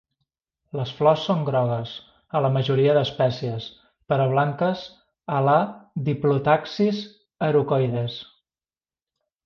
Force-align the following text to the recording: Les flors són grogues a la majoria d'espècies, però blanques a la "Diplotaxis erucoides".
Les 0.77 0.93
flors 1.01 1.25
són 1.27 1.43
grogues 1.49 1.91
a 2.39 2.41
la 2.45 2.51
majoria 2.55 2.95
d'espècies, 2.97 3.69
però 4.13 4.27
blanques 4.33 4.83
a 5.37 5.45
la 5.51 5.57
"Diplotaxis 6.11 7.07
erucoides". 7.53 8.21